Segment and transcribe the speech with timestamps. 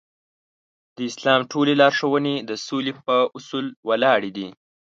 [0.95, 4.47] د اسلام ټولې لارښوونې د سولې په اصول ولاړې دي.